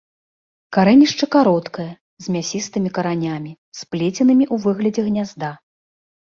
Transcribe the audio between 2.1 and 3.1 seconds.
з мясістымі